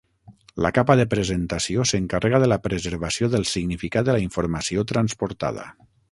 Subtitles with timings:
[0.65, 5.67] La capa de presentació s'encarrega de la preservació del significat de la informació transportada.